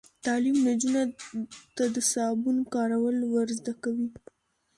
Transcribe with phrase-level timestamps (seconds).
[0.25, 1.01] تعلیم نجونو
[1.75, 4.07] ته د صابون کارول ور زده کوي.